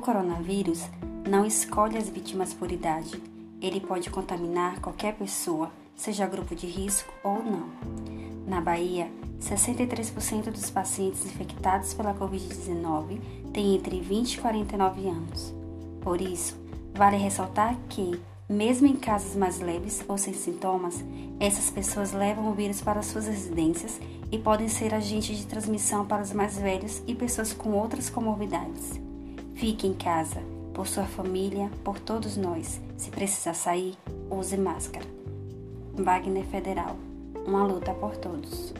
[0.00, 0.84] coronavírus
[1.28, 3.22] não escolhe as vítimas por idade.
[3.60, 7.68] Ele pode contaminar qualquer pessoa, seja grupo de risco ou não.
[8.46, 9.10] Na Bahia,
[9.40, 13.20] 63% dos pacientes infectados pela Covid-19
[13.52, 15.54] têm entre 20 e 49 anos.
[16.00, 16.56] Por isso,
[16.94, 21.02] vale ressaltar que, mesmo em casos mais leves ou sem sintomas,
[21.40, 26.22] essas pessoas levam o vírus para suas residências e podem ser agentes de transmissão para
[26.22, 29.00] os mais velhos e pessoas com outras comorbidades.
[29.54, 30.42] Fique em casa,
[30.74, 32.80] por sua família, por todos nós.
[32.96, 33.94] Se precisar sair,
[34.30, 35.06] use máscara.
[35.94, 36.96] Wagner Federal.
[37.46, 38.74] Uma luta por todos.